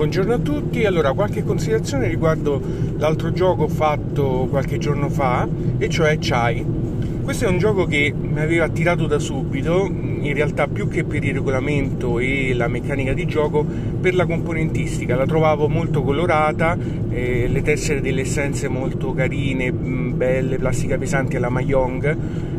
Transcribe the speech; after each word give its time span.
Buongiorno 0.00 0.32
a 0.32 0.38
tutti, 0.38 0.86
allora 0.86 1.12
qualche 1.12 1.44
considerazione 1.44 2.08
riguardo 2.08 2.58
l'altro 2.96 3.32
gioco 3.32 3.68
fatto 3.68 4.46
qualche 4.48 4.78
giorno 4.78 5.10
fa, 5.10 5.46
e 5.76 5.90
cioè 5.90 6.16
Chai. 6.18 6.64
Questo 7.22 7.44
è 7.44 7.48
un 7.48 7.58
gioco 7.58 7.84
che 7.84 8.10
mi 8.18 8.40
aveva 8.40 8.64
attirato 8.64 9.06
da 9.06 9.18
subito, 9.18 9.86
in 9.90 10.32
realtà 10.32 10.68
più 10.68 10.88
che 10.88 11.04
per 11.04 11.22
il 11.22 11.34
regolamento 11.34 12.18
e 12.18 12.54
la 12.54 12.66
meccanica 12.66 13.12
di 13.12 13.26
gioco, 13.26 13.62
per 13.62 14.14
la 14.14 14.24
componentistica. 14.24 15.16
La 15.16 15.26
trovavo 15.26 15.68
molto 15.68 16.02
colorata, 16.02 16.78
eh, 17.10 17.46
le 17.46 17.60
tessere 17.60 18.00
delle 18.00 18.22
essenze 18.22 18.68
molto 18.68 19.12
carine, 19.12 19.70
belle, 19.70 20.56
plastica 20.56 20.96
pesante 20.96 21.36
alla 21.36 21.50
Mahjong, 21.50 22.16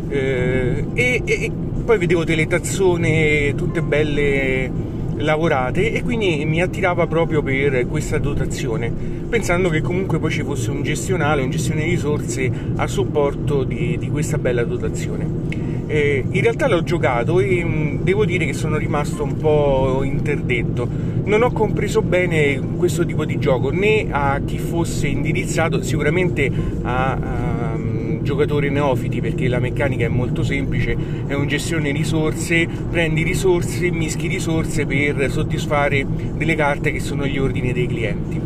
eh, 0.10 0.86
e, 0.94 1.22
e 1.26 1.52
poi 1.84 1.98
vedevo 1.98 2.24
delle 2.24 2.46
tazzone 2.46 3.56
tutte 3.56 3.82
belle 3.82 4.91
lavorate 5.22 5.92
e 5.92 6.02
quindi 6.04 6.44
mi 6.46 6.62
attirava 6.62 7.08
proprio 7.08 7.42
per 7.42 7.88
questa 7.88 8.18
dotazione, 8.18 8.92
pensando 9.30 9.70
che 9.70 9.82
comunque 9.82 10.20
poi 10.20 10.32
ci 10.32 10.44
fosse 10.44 10.72
un 10.72 10.84
gestionale, 10.84 11.42
un 11.42 11.50
gestione 11.50 11.84
di 11.84 11.92
risorse 11.92 12.52
a 12.76 12.88
supporto 12.88 13.64
di, 13.64 13.98
di 13.98 14.10
questa 14.10 14.38
bella 14.38 14.64
dotazione. 14.64 15.40
Eh, 15.88 16.24
in 16.30 16.42
realtà 16.42 16.68
l'ho 16.68 16.84
giocato 16.84 17.40
e 17.42 17.64
mh, 17.64 18.04
devo 18.04 18.24
dire 18.24 18.46
che 18.46 18.54
sono 18.54 18.78
rimasto 18.78 19.24
un 19.24 19.36
po' 19.36 20.02
interdetto. 20.04 20.88
Non 21.26 21.44
ho 21.44 21.52
compreso 21.52 22.02
bene 22.02 22.60
questo 22.78 23.06
tipo 23.06 23.26
di 23.26 23.38
gioco 23.40 23.72
né 23.72 24.08
a 24.10 24.40
chi 24.46 24.58
fosse 24.58 25.08
indirizzato, 25.08 25.82
sicuramente 25.82 26.50
a, 26.84 27.12
a 27.12 27.78
giocatori 28.22 28.70
neofiti 28.70 29.22
perché 29.22 29.48
la 29.48 29.60
meccanica 29.60 30.06
è 30.06 30.10
molto 30.10 30.44
semplice, 30.44 30.96
è 31.28 31.34
un 31.34 31.48
gestione 31.48 31.92
risorse, 31.92 32.68
prendi 32.90 33.24
risorse, 33.24 33.92
mischi 33.92 34.28
risorse 34.28 34.86
per 34.86 35.30
soddisfare 35.30 36.06
delle 36.36 36.56
carte 36.56 36.92
che 36.92 37.00
sono 37.00 37.26
gli 37.26 37.38
ordini 37.38 37.74
dei 37.74 37.88
clienti. 37.88 38.42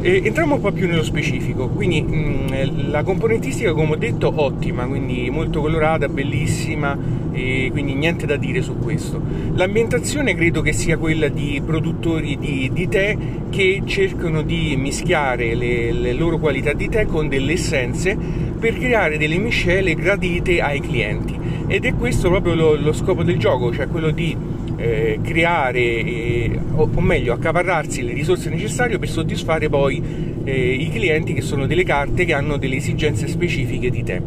E 0.00 0.20
entriamo 0.22 0.56
un 0.56 0.60
po' 0.60 0.70
più 0.70 0.86
nello 0.86 1.02
specifico, 1.02 1.68
quindi 1.70 2.02
mh, 2.02 2.90
la 2.90 3.02
componentistica 3.02 3.72
come 3.72 3.92
ho 3.92 3.96
detto 3.96 4.30
ottima, 4.36 4.84
quindi 4.84 5.30
molto 5.30 5.62
colorata, 5.62 6.08
bellissima, 6.08 6.94
quindi 7.30 7.94
niente 7.94 8.26
da 8.26 8.36
dire 8.36 8.60
su 8.60 8.76
questo. 8.76 9.18
L'ambientazione 9.54 10.34
credo 10.34 10.60
che 10.60 10.74
sia 10.74 10.98
quella 10.98 11.28
di 11.28 11.62
produttori 11.64 12.36
di, 12.38 12.70
di 12.70 12.86
tè 12.86 13.16
che 13.48 13.82
cercano 13.86 14.42
di 14.42 14.76
mischiare 14.76 15.54
le, 15.54 15.90
le 15.92 16.12
loro 16.12 16.38
qualità 16.38 16.74
di 16.74 16.88
tè 16.90 17.06
con 17.06 17.28
delle 17.28 17.52
essenze 17.52 18.43
per 18.64 18.78
creare 18.78 19.18
delle 19.18 19.36
miscele 19.36 19.94
gradite 19.94 20.62
ai 20.62 20.80
clienti 20.80 21.38
ed 21.66 21.84
è 21.84 21.92
questo 21.92 22.30
proprio 22.30 22.54
lo, 22.54 22.74
lo 22.76 22.94
scopo 22.94 23.22
del 23.22 23.36
gioco, 23.36 23.70
cioè 23.74 23.88
quello 23.88 24.10
di 24.10 24.34
eh, 24.76 25.18
creare 25.22 25.80
eh, 25.80 26.58
o, 26.72 26.88
o, 26.94 27.00
meglio 27.02 27.34
accaparrarsi 27.34 28.02
le 28.02 28.14
risorse 28.14 28.48
necessarie 28.48 28.98
per 28.98 29.10
soddisfare 29.10 29.68
poi 29.68 30.02
eh, 30.44 30.72
i 30.76 30.88
clienti 30.88 31.34
che 31.34 31.42
sono 31.42 31.66
delle 31.66 31.84
carte 31.84 32.24
che 32.24 32.32
hanno 32.32 32.56
delle 32.56 32.76
esigenze 32.76 33.28
specifiche 33.28 33.90
di 33.90 34.02
te. 34.02 34.22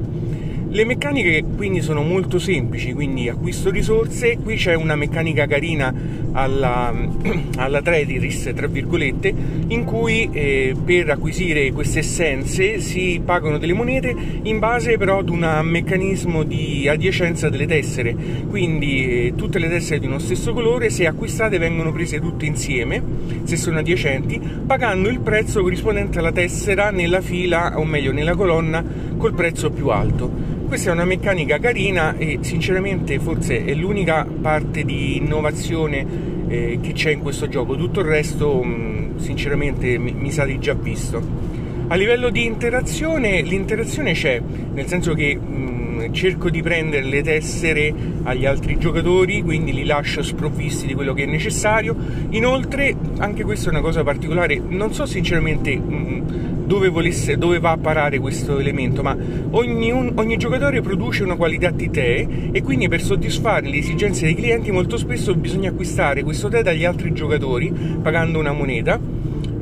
Le 0.78 0.86
meccaniche 0.86 1.44
quindi 1.56 1.82
sono 1.82 2.04
molto 2.04 2.38
semplici, 2.38 2.94
quindi 2.94 3.30
acquisto 3.30 3.72
risorse, 3.72 4.38
qui 4.38 4.58
c'è 4.58 4.76
una 4.76 4.96
meccanica 4.96 5.48
carina 5.48 5.92
alla, 6.34 6.94
alla 7.58 7.82
Tradiris, 7.82 8.52
tra 8.56 8.68
virgolette, 8.68 9.34
in 9.70 9.86
cui 9.86 10.30
eh, 10.32 10.76
per 10.86 11.10
acquisire 11.10 11.72
queste 11.72 12.00
essenze 12.00 12.80
si 12.80 13.20
pagano 13.26 13.58
delle 13.58 13.74
monete 13.74 14.16
in 14.44 14.60
base 14.60 14.98
però 14.98 15.18
ad 15.18 15.30
un 15.30 15.62
meccanismo 15.64 16.44
di 16.44 16.88
adiacenza 16.88 17.50
delle 17.50 17.66
tessere, 17.66 18.16
quindi 18.48 19.30
eh, 19.30 19.34
tutte 19.36 19.58
le 19.58 19.70
tessere 19.70 20.00
di 20.00 20.06
uno 20.06 20.20
stesso 20.20 20.54
colore 20.54 20.92
se 20.92 21.08
acquistate 21.08 21.58
vengono 21.58 21.92
prese 21.92 22.20
tutte 22.20 22.46
insieme, 22.46 23.02
se 23.46 23.58
sono 23.58 23.80
adiacenti, 23.80 24.40
pagando 24.68 25.10
il 25.10 25.22
prezzo 25.22 25.64
corrispondente 25.64 26.20
alla 26.20 26.32
tessera 26.32 26.92
nella 26.92 27.22
fila, 27.22 27.80
o 27.80 27.84
meglio 27.84 28.12
nella 28.12 28.36
colonna, 28.36 28.84
col 29.18 29.34
prezzo 29.34 29.70
più 29.70 29.90
alto. 29.90 30.30
Questa 30.68 30.90
è 30.90 30.94
una 30.94 31.06
meccanica 31.06 31.60
carina 31.60 32.16
e 32.18 32.40
sinceramente 32.42 33.20
forse 33.20 33.64
è 33.64 33.74
l'unica 33.74 34.26
parte 34.26 34.84
di 34.84 35.18
innovazione 35.18 36.06
eh, 36.48 36.80
che 36.82 36.94
c'è 36.94 37.12
in 37.12 37.22
questo 37.22 37.48
gioco, 37.48 37.76
tutto 37.76 38.02
il 38.02 38.06
resto 38.06 38.62
mh, 38.62 38.70
mm, 38.70 39.18
sinceramente 39.18 39.98
mi, 39.98 40.12
mi 40.14 40.32
sa 40.32 40.46
di 40.46 40.60
già 40.60 40.74
visto. 40.74 41.22
A 41.88 41.96
livello 41.96 42.30
di 42.30 42.46
interazione, 42.46 43.42
l'interazione 43.42 44.12
c'è, 44.12 44.42
nel 44.74 44.88
senso 44.88 45.14
che 45.14 45.36
mh, 45.36 45.56
mm, 45.56 45.77
cerco 46.12 46.50
di 46.50 46.62
prendere 46.62 47.04
le 47.04 47.22
tessere 47.22 47.94
agli 48.24 48.46
altri 48.46 48.78
giocatori, 48.78 49.42
quindi 49.42 49.74
li 49.74 49.86
lascio 49.86 50.24
sprovvisti 50.24 50.88
di 50.88 50.94
quello 50.94 51.14
che 51.14 51.24
è 51.24 51.26
necessario. 51.26 51.96
Inoltre, 52.30 52.96
anche 53.20 53.44
questa 53.44 53.68
è 53.68 53.72
una 53.72 53.82
cosa 53.82 54.04
particolare, 54.04 54.62
non 54.68 54.94
so 54.94 55.06
sinceramente 55.06 55.76
mh, 55.76 55.96
mm, 55.96 56.66
dove, 56.66 56.90
volesse, 56.90 57.38
dove 57.38 57.60
va 57.60 57.72
a 57.72 57.78
parare 57.78 58.20
questo 58.20 58.60
elemento, 58.60 59.02
ma 59.02 59.16
ogni, 59.52 59.92
ogni 59.92 60.38
giocatore 60.38 60.82
produce 60.82 61.24
una 61.24 61.36
qualità 61.36 61.72
di 61.72 61.90
tè 61.90 62.28
e 62.52 62.62
quindi 62.62 62.88
per 62.90 63.02
soddisfare 63.02 63.68
le 63.68 63.78
esigenze 63.78 64.26
dei 64.26 64.36
clienti 64.36 64.72
molto 64.72 64.98
spesso 64.98 65.34
bisogna 65.34 65.70
acquistare 65.70 66.24
questo 66.24 66.50
tè 66.50 66.62
dagli 66.62 66.84
altri 66.84 67.14
giocatori 67.14 67.72
pagando 68.02 68.40
una 68.40 68.52
moneta 68.52 69.00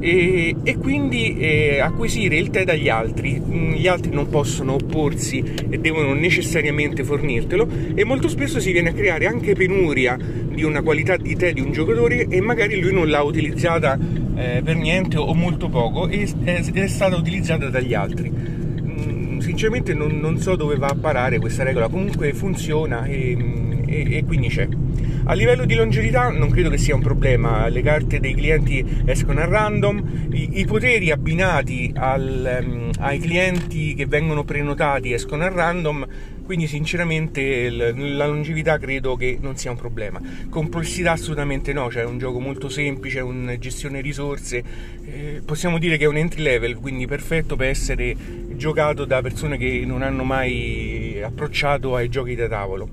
e, 0.05 0.55
e, 0.61 0.77
quindi 0.77 1.35
eh, 1.35 1.79
acquisire 1.79 2.38
il 2.38 2.51
tè 2.51 2.63
dagli 2.63 2.89
altri. 2.89 3.41
Mm, 3.43 3.73
gli 3.73 3.88
altri 3.88 4.11
non 4.11 4.29
possono 4.29 4.73
opporsi 4.73 5.43
e 5.67 5.79
devono 5.79 6.13
necessariamente 6.13 7.03
fornirtelo 7.03 7.67
e 7.95 8.03
molto 8.03 8.27
spesso 8.27 8.59
si 8.59 8.71
viene 8.71 8.89
a 8.89 8.93
creare 8.93 9.25
anche 9.25 9.55
penuria 9.55 10.16
di 10.16 10.63
una 10.63 10.83
qualità 10.83 11.17
di 11.17 11.35
tè 11.35 11.53
di 11.53 11.61
un 11.61 11.71
giocatore 11.71 12.27
e 12.27 12.39
magari 12.39 12.79
lui 12.79 12.93
non 12.93 13.09
l'ha 13.09 13.23
utilizzata 13.23 13.97
eh, 14.35 14.61
per 14.63 14.75
niente 14.75 15.17
o 15.17 15.33
molto 15.33 15.69
poco 15.69 16.07
e 16.07 16.29
è, 16.43 16.63
è 16.63 16.87
stata 16.87 17.16
utilizzata 17.16 17.69
dagli 17.69 17.95
altri. 17.95 18.31
Mm, 18.31 19.39
sinceramente 19.39 19.95
non, 19.95 20.19
non, 20.19 20.37
so 20.37 20.55
dove 20.55 20.75
va 20.75 20.87
a 20.87 20.95
parare 20.95 21.39
questa 21.39 21.63
regola, 21.63 21.87
comunque 21.87 22.31
funziona 22.33 23.05
e, 23.05 23.35
e, 23.87 24.17
e 24.17 24.23
quindi 24.23 24.49
c'è. 24.49 24.67
A 25.28 25.34
livello 25.34 25.66
di 25.66 25.74
longevità 25.74 26.30
non 26.30 26.52
credo 26.52 26.69
che 26.69 26.78
sia 26.78 26.94
un 26.94 27.02
problema, 27.02 27.68
le 27.68 27.81
carte 27.81 28.19
dei 28.19 28.36
clienti 28.36 29.02
escono 29.06 29.40
a 29.40 29.46
random, 29.46 30.28
i, 30.31 30.59
i 30.59 30.66
poteri 30.66 31.09
abbinati 31.09 31.91
al, 31.96 32.63
um, 32.63 32.91
ai 33.00 33.18
clienti 33.18 33.96
che 33.96 34.06
vengono 34.06 34.44
prenotati 34.44 35.14
escono 35.14 35.44
a 35.44 35.50
random, 35.50 36.08
quindi 36.44 36.68
sinceramente 36.68 37.72
la 37.72 38.28
longevità 38.28 38.78
credo 38.78 39.16
che 39.16 39.40
non 39.41 39.58
sia 39.58 39.72
un 39.72 39.78
problema. 39.78 40.22
Complessità 40.47 41.14
assolutamente 41.14 41.74
no, 41.74 41.90
cioè 41.90 42.03
è 42.03 42.06
un 42.06 42.19
gioco 42.19 42.40
molto 42.40 42.69
semplice, 42.69 43.19
una 43.19 43.58
gestione 43.58 44.02
risorse, 44.02 44.64
eh, 45.06 45.41
possiamo 45.44 45.80
dire 45.80 45.97
che 45.97 46.03
è 46.03 46.08
un 46.08 46.18
entry 46.18 46.44
level, 46.44 46.75
quindi 46.75 47.08
perfetto 47.08 47.56
per 47.56 47.69
essere 47.69 48.16
giocato 48.58 49.06
da 49.06 49.24
persone 49.24 49.58
che 49.58 49.85
non 49.88 50.03
hanno 50.03 50.24
mai 50.24 51.19
approcciato 51.19 51.96
ai 51.96 52.09
giochi 52.09 52.35
da 52.35 52.47
tavolo. 52.47 52.90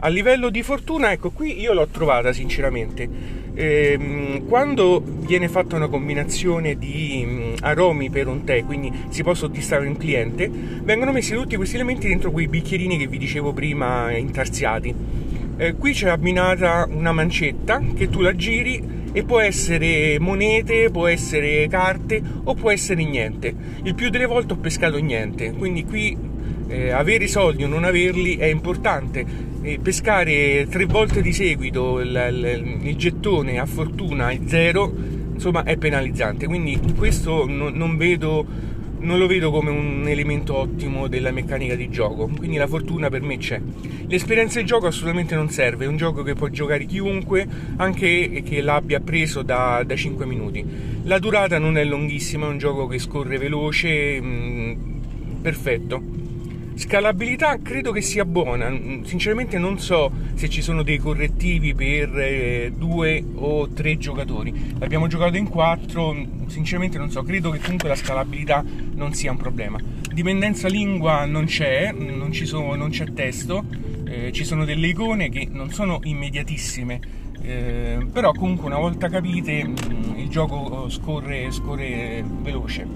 A 0.00 0.06
livello 0.06 0.48
di 0.48 0.62
fortuna, 0.62 1.10
ecco 1.10 1.30
qui 1.30 1.58
io 1.58 1.72
l'ho 1.72 1.88
trovata 1.88 2.32
sinceramente. 2.32 3.08
Ehm, 3.54 4.46
quando 4.46 5.02
viene 5.04 5.48
fatta 5.48 5.74
una 5.74 5.88
combinazione 5.88 6.78
di 6.78 7.24
mm, 7.26 7.54
aromi 7.62 8.08
per 8.08 8.28
un 8.28 8.44
tè, 8.44 8.62
quindi 8.62 8.92
si 9.08 9.24
può 9.24 9.34
soddisfare 9.34 9.88
un 9.88 9.96
cliente, 9.96 10.48
vengono 10.48 11.10
messi 11.10 11.34
tutti 11.34 11.56
questi 11.56 11.74
elementi 11.74 12.06
dentro 12.06 12.30
quei 12.30 12.46
bicchierini 12.46 12.96
che 12.96 13.08
vi 13.08 13.18
dicevo 13.18 13.52
prima 13.52 14.16
intarsiati. 14.16 14.94
Eh, 15.56 15.74
qui 15.74 15.92
c'è 15.92 16.10
abbinata 16.10 16.86
una 16.88 17.10
mancetta 17.10 17.82
che 17.96 18.08
tu 18.08 18.20
la 18.20 18.36
giri 18.36 18.97
e 19.12 19.22
può 19.24 19.40
essere 19.40 20.18
monete, 20.18 20.90
può 20.90 21.06
essere 21.06 21.66
carte 21.68 22.22
o 22.44 22.54
può 22.54 22.70
essere 22.70 23.04
niente. 23.04 23.54
Il 23.82 23.94
più 23.94 24.10
delle 24.10 24.26
volte 24.26 24.54
ho 24.54 24.56
pescato 24.56 24.98
niente, 24.98 25.52
quindi 25.52 25.84
qui 25.84 26.16
eh, 26.68 26.90
avere 26.90 27.24
i 27.24 27.28
soldi 27.28 27.64
o 27.64 27.68
non 27.68 27.84
averli 27.84 28.36
è 28.36 28.46
importante 28.46 29.24
e 29.62 29.78
pescare 29.82 30.66
tre 30.68 30.84
volte 30.84 31.20
di 31.20 31.32
seguito 31.32 32.00
il, 32.00 32.08
il, 32.32 32.86
il 32.86 32.96
gettone 32.96 33.58
a 33.58 33.66
fortuna 33.66 34.30
è 34.30 34.38
zero 34.46 34.92
insomma 35.34 35.64
è 35.64 35.76
penalizzante 35.76 36.46
quindi 36.46 36.78
questo 36.96 37.46
non, 37.46 37.72
non, 37.74 37.96
vedo, 37.96 38.46
non 39.00 39.18
lo 39.18 39.26
vedo 39.26 39.50
come 39.50 39.70
un 39.70 40.04
elemento 40.06 40.56
ottimo 40.56 41.06
della 41.08 41.30
meccanica 41.30 41.74
di 41.74 41.88
gioco 41.88 42.28
quindi 42.36 42.56
la 42.56 42.66
fortuna 42.66 43.08
per 43.08 43.22
me 43.22 43.38
c'è. 43.38 43.60
L'esperienza 44.06 44.58
di 44.60 44.66
gioco 44.66 44.86
assolutamente 44.86 45.34
non 45.34 45.50
serve 45.50 45.84
è 45.84 45.88
un 45.88 45.96
gioco 45.96 46.22
che 46.22 46.34
può 46.34 46.48
giocare 46.48 46.84
chiunque 46.84 47.46
anche 47.76 48.42
che 48.44 48.60
l'abbia 48.60 49.00
preso 49.00 49.42
da, 49.42 49.82
da 49.84 49.96
5 49.96 50.26
minuti. 50.26 50.64
La 51.04 51.18
durata 51.18 51.58
non 51.58 51.76
è 51.76 51.84
lunghissima 51.84 52.46
è 52.46 52.50
un 52.50 52.58
gioco 52.58 52.86
che 52.86 52.98
scorre 52.98 53.38
veloce 53.38 54.20
mh, 54.20 54.26
mm, 54.26 55.40
perfetto 55.40 56.27
Scalabilità 56.78 57.58
credo 57.60 57.90
che 57.90 58.00
sia 58.00 58.24
buona, 58.24 58.72
sinceramente 59.02 59.58
non 59.58 59.80
so 59.80 60.12
se 60.34 60.48
ci 60.48 60.62
sono 60.62 60.84
dei 60.84 60.98
correttivi 60.98 61.74
per 61.74 62.16
eh, 62.16 62.72
due 62.72 63.24
o 63.34 63.68
tre 63.70 63.98
giocatori. 63.98 64.76
L'abbiamo 64.78 65.08
giocato 65.08 65.36
in 65.36 65.48
quattro, 65.48 66.16
sinceramente 66.46 66.96
non 66.96 67.10
so, 67.10 67.24
credo 67.24 67.50
che 67.50 67.58
comunque 67.58 67.88
la 67.88 67.96
scalabilità 67.96 68.64
non 68.94 69.12
sia 69.12 69.32
un 69.32 69.38
problema. 69.38 69.76
Dipendenza 70.12 70.68
lingua 70.68 71.24
non 71.24 71.46
c'è, 71.46 71.90
non, 71.90 72.32
sono, 72.32 72.76
non 72.76 72.90
c'è 72.90 73.12
testo, 73.12 73.64
eh, 74.06 74.30
ci 74.30 74.44
sono 74.44 74.64
delle 74.64 74.86
icone 74.86 75.30
che 75.30 75.48
non 75.50 75.72
sono 75.72 75.98
immediatissime 76.04 77.00
eh, 77.42 78.06
però 78.12 78.32
comunque 78.32 78.66
una 78.66 78.78
volta 78.78 79.08
capite 79.08 79.66
mm, 79.66 80.16
il 80.16 80.28
gioco 80.28 80.88
scorre, 80.88 81.50
scorre 81.50 82.24
veloce. 82.24 82.86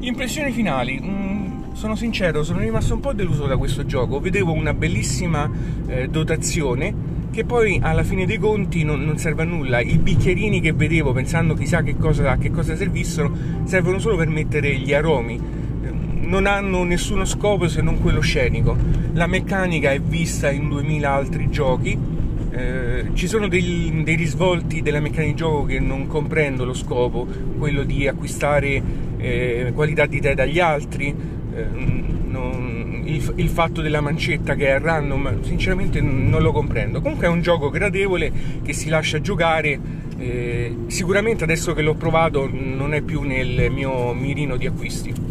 Impressioni 0.00 0.52
finali, 0.52 1.00
mm, 1.00 1.57
sono 1.78 1.94
sincero, 1.94 2.42
sono 2.42 2.58
rimasto 2.58 2.92
un 2.92 2.98
po' 2.98 3.12
deluso 3.12 3.46
da 3.46 3.56
questo 3.56 3.86
gioco, 3.86 4.18
vedevo 4.18 4.52
una 4.52 4.74
bellissima 4.74 5.48
eh, 5.86 6.08
dotazione 6.08 6.92
che 7.30 7.44
poi 7.44 7.78
alla 7.80 8.02
fine 8.02 8.26
dei 8.26 8.38
conti 8.38 8.82
non, 8.82 9.04
non, 9.04 9.16
serve 9.16 9.42
a 9.42 9.44
nulla. 9.44 9.78
I 9.78 9.96
bicchierini 9.96 10.60
che 10.60 10.72
vedevo 10.72 11.12
pensando 11.12 11.54
chissà 11.54 11.82
che 11.82 11.96
cosa, 11.96 12.36
che 12.36 12.50
cosa 12.50 12.74
servissero 12.74 13.32
servono 13.62 14.00
solo 14.00 14.16
per 14.16 14.26
mettere 14.26 14.74
gli 14.74 14.92
aromi 14.92 15.66
non 16.20 16.46
hanno 16.46 16.82
nessuno 16.82 17.24
scopo 17.24 17.68
se 17.68 17.80
non 17.80 18.00
quello 18.00 18.20
scenico. 18.20 18.76
La 19.12 19.28
meccanica 19.28 19.92
è 19.92 20.00
vista 20.00 20.50
in 20.50 20.68
2000 20.68 21.10
altri 21.10 21.48
giochi, 21.48 21.96
eh, 22.50 23.10
ci 23.14 23.28
sono 23.28 23.46
dei, 23.46 24.02
dei, 24.02 24.16
risvolti 24.16 24.82
della 24.82 24.98
meccanica 24.98 25.30
di 25.30 25.36
gioco 25.36 25.64
che 25.64 25.78
non 25.78 26.08
comprendo 26.08 26.64
lo 26.64 26.74
scopo, 26.74 27.26
quello 27.56 27.84
di 27.84 28.08
acquistare 28.08 28.82
eh, 29.16 29.70
qualità 29.74 30.06
di 30.06 30.20
te 30.20 30.34
dagli 30.34 30.58
altri, 30.58 31.06
eh, 31.08 31.37
non, 31.64 33.02
il, 33.04 33.32
il, 33.36 33.48
fatto 33.48 33.80
della 33.80 34.00
mancetta 34.00 34.54
che 34.54 34.68
è 34.68 34.80
random, 34.80 35.42
sinceramente 35.42 36.00
non 36.00 36.42
lo 36.42 36.52
comprendo. 36.52 37.00
Comunque 37.00 37.26
è 37.26 37.30
un 37.30 37.40
gioco 37.40 37.70
gradevole 37.70 38.32
che 38.62 38.72
si 38.72 38.88
lascia 38.88 39.20
giocare, 39.20 39.78
eh, 40.18 40.76
sicuramente 40.86 41.44
adesso 41.44 41.74
che 41.74 41.82
l'ho 41.82 41.94
provato 41.94 42.48
non 42.50 42.94
è 42.94 43.00
più 43.00 43.22
nel 43.22 43.70
mio 43.70 44.12
mirino 44.12 44.56
di 44.56 44.66
acquisti. 44.66 45.27